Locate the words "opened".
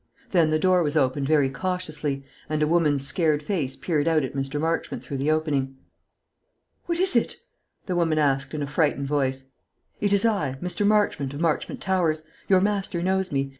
0.97-1.27